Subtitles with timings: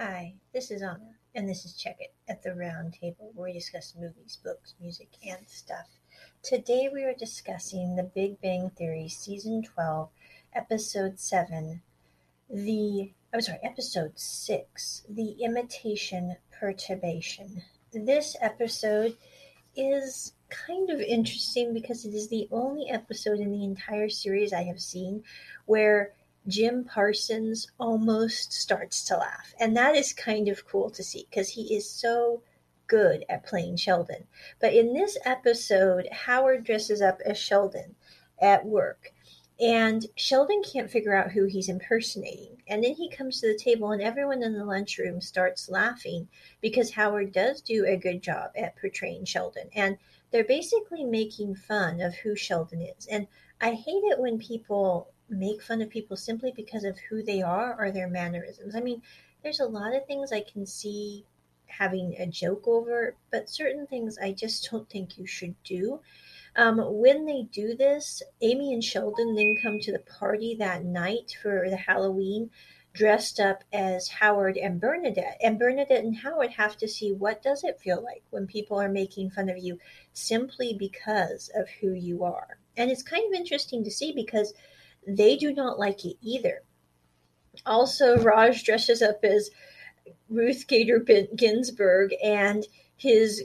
[0.00, 3.52] Hi, this is Anna, and this is Check It at the Round Table, where we
[3.52, 5.88] discuss movies, books, music, and stuff.
[6.40, 10.08] Today we are discussing The Big Bang Theory, Season 12,
[10.54, 11.82] Episode 7,
[12.48, 17.64] the, I'm sorry, Episode 6, The Imitation Perturbation.
[17.92, 19.16] This episode
[19.74, 24.62] is kind of interesting because it is the only episode in the entire series I
[24.62, 25.24] have seen
[25.66, 26.12] where
[26.46, 29.54] Jim Parsons almost starts to laugh.
[29.58, 32.42] And that is kind of cool to see because he is so
[32.86, 34.26] good at playing Sheldon.
[34.60, 37.94] But in this episode, Howard dresses up as Sheldon
[38.40, 39.12] at work.
[39.60, 42.62] And Sheldon can't figure out who he's impersonating.
[42.68, 46.28] And then he comes to the table, and everyone in the lunchroom starts laughing
[46.60, 49.68] because Howard does do a good job at portraying Sheldon.
[49.74, 49.98] And
[50.30, 53.06] they're basically making fun of who Sheldon is.
[53.06, 53.26] And
[53.60, 57.76] I hate it when people make fun of people simply because of who they are
[57.78, 58.74] or their mannerisms.
[58.74, 59.02] I mean,
[59.42, 61.24] there's a lot of things I can see
[61.66, 66.00] having a joke over, but certain things I just don't think you should do.
[66.56, 71.36] Um, when they do this, Amy and Sheldon then come to the party that night
[71.42, 72.50] for the Halloween
[72.94, 75.38] dressed up as Howard and Bernadette.
[75.40, 78.88] And Bernadette and Howard have to see what does it feel like when people are
[78.88, 79.78] making fun of you
[80.12, 82.58] simply because of who you are.
[82.76, 84.52] And it's kind of interesting to see because
[85.06, 86.62] they do not like it either.
[87.66, 89.50] Also, Raj dresses up as
[90.28, 91.00] Ruth Bader
[91.34, 93.44] Ginsburg, and his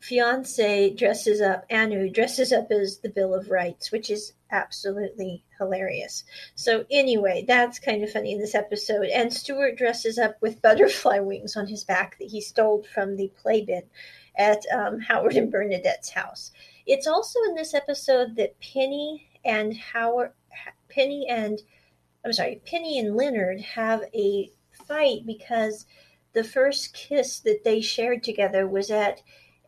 [0.00, 6.24] fiance dresses up, Anu dresses up as the Bill of Rights, which is absolutely hilarious.
[6.54, 9.06] So, anyway, that's kind of funny in this episode.
[9.06, 13.32] And Stuart dresses up with butterfly wings on his back that he stole from the
[13.36, 13.82] playpen
[14.36, 16.52] at um, Howard and Bernadette's house.
[16.86, 20.32] It's also in this episode that Penny and Howard
[20.88, 21.60] Penny and
[22.24, 24.50] I'm sorry, Penny and Leonard have a
[24.86, 25.86] fight because
[26.32, 29.22] the first kiss that they shared together was at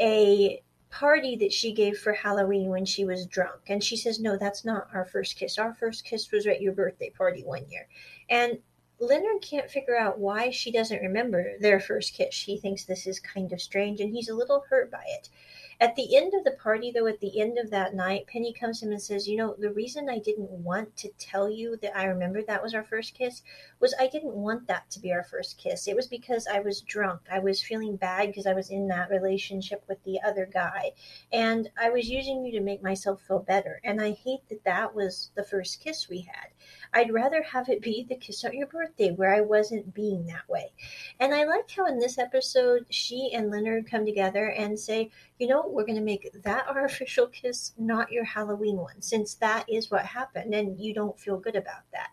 [0.00, 3.60] a party that she gave for Halloween when she was drunk.
[3.68, 5.58] And she says, No, that's not our first kiss.
[5.58, 7.88] Our first kiss was at your birthday party one year.
[8.30, 8.58] And
[8.98, 12.42] Leonard can't figure out why she doesn't remember their first kiss.
[12.42, 15.28] He thinks this is kind of strange and he's a little hurt by it.
[15.78, 18.80] At the end of the party, though, at the end of that night, Penny comes
[18.80, 21.96] to him and says, You know, the reason I didn't want to tell you that
[21.96, 23.42] I remembered that was our first kiss
[23.78, 25.86] was I didn't want that to be our first kiss.
[25.86, 27.20] It was because I was drunk.
[27.30, 30.92] I was feeling bad because I was in that relationship with the other guy.
[31.30, 33.80] And I was using you to make myself feel better.
[33.84, 36.48] And I hate that that was the first kiss we had.
[36.94, 40.48] I'd rather have it be the kiss on your birthday where I wasn't being that
[40.48, 40.72] way.
[41.20, 45.46] And I like how in this episode, she and Leonard come together and say, you
[45.46, 49.64] know, we're going to make that our official kiss, not your Halloween one, since that
[49.68, 52.10] is what happened and you don't feel good about that.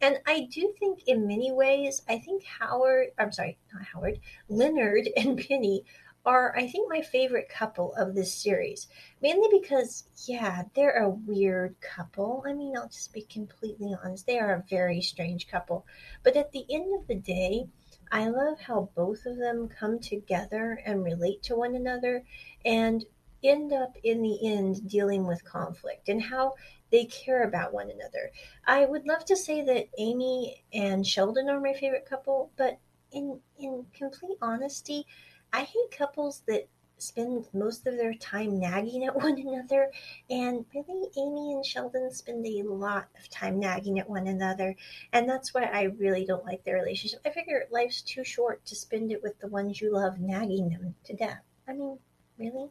[0.00, 5.08] And I do think in many ways, I think Howard, I'm sorry, not Howard, Leonard
[5.16, 5.84] and Penny
[6.24, 8.86] are, I think, my favorite couple of this series.
[9.20, 12.44] Mainly because, yeah, they're a weird couple.
[12.46, 14.26] I mean, I'll just be completely honest.
[14.26, 15.84] They are a very strange couple.
[16.22, 17.66] But at the end of the day,
[18.12, 22.24] I love how both of them come together and relate to one another
[22.64, 23.04] and
[23.42, 26.54] end up in the end dealing with conflict and how
[26.90, 28.30] they care about one another.
[28.66, 32.78] I would love to say that Amy and Sheldon are my favorite couple, but
[33.12, 35.06] in in complete honesty,
[35.52, 36.68] I hate couples that
[37.02, 39.90] spend most of their time nagging at one another.
[40.30, 44.74] And really, Amy and Sheldon spend a lot of time nagging at one another.
[45.12, 47.20] And that's why I really don't like their relationship.
[47.24, 50.94] I figure life's too short to spend it with the ones you love nagging them
[51.04, 51.42] to death.
[51.68, 51.98] I mean,
[52.38, 52.68] really?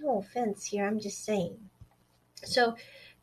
[0.00, 1.56] No offense here, I'm just saying.
[2.44, 2.76] So,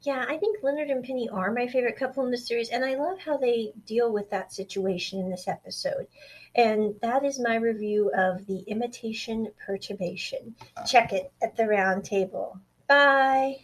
[0.04, 2.96] yeah, I think Leonard and Penny are my favorite couple in the series, and I
[2.96, 6.08] love how they deal with that situation in this episode.
[6.56, 10.56] And that is my review of the imitation perturbation.
[10.78, 10.86] Uh.
[10.86, 12.60] Check it at the round table.
[12.88, 13.58] Bye.